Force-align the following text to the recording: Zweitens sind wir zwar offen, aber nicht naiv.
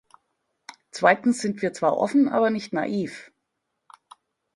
Zweitens 0.89 1.41
sind 1.41 1.61
wir 1.61 1.73
zwar 1.73 1.95
offen, 1.95 2.27
aber 2.27 2.49
nicht 2.49 2.73
naiv. 2.73 3.31